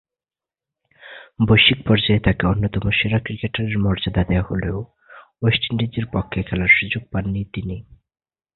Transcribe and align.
বৈশ্বিক 1.47 1.79
পর্যায়ে 1.87 2.19
তাকে 2.19 2.43
অন্যতম 2.47 2.83
সেরা 2.89 3.19
ক্রিকেটারের 3.19 3.77
মর্যাদা 3.77 4.23
দেয়া 4.23 4.47
হলেও 4.49 4.77
ওয়েস্ট 5.41 5.63
ইন্ডিজের 5.71 6.05
পক্ষে 6.13 6.39
টেস্ট 6.39 6.49
খেলার 6.49 6.71
সুযোগ 6.79 7.03
পাননি। 7.11 7.41